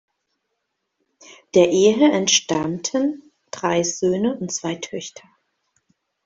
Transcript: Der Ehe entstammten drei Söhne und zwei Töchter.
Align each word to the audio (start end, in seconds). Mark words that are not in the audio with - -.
Der 1.53 1.69
Ehe 1.69 2.11
entstammten 2.11 3.31
drei 3.51 3.83
Söhne 3.83 4.33
und 4.35 4.51
zwei 4.51 4.73
Töchter. 4.73 5.21